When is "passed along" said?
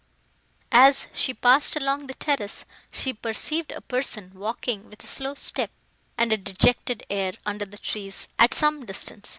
1.31-2.07